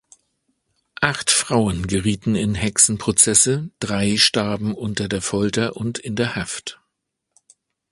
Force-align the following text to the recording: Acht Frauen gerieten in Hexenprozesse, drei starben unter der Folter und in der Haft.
Acht 1.01 1.29
Frauen 1.29 1.85
gerieten 1.85 2.33
in 2.33 2.55
Hexenprozesse, 2.55 3.69
drei 3.79 4.17
starben 4.17 4.73
unter 4.73 5.07
der 5.07 5.21
Folter 5.21 5.75
und 5.77 5.99
in 5.99 6.15
der 6.15 6.35
Haft. 6.35 6.79